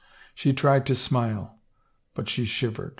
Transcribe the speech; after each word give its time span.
She 0.33 0.51
tried 0.51 0.87
to 0.87 0.95
smile, 0.95 1.59
but 2.15 2.27
she 2.27 2.43
shivered. 2.43 2.89